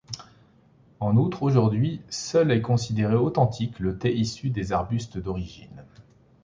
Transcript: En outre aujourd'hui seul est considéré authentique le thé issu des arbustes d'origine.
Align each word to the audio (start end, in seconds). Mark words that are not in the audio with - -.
En 0.99 1.15
outre 1.15 1.43
aujourd'hui 1.43 2.01
seul 2.09 2.49
est 2.51 2.63
considéré 2.63 3.13
authentique 3.15 3.77
le 3.77 3.99
thé 3.99 4.11
issu 4.11 4.49
des 4.49 4.71
arbustes 4.71 5.19
d'origine. 5.19 5.85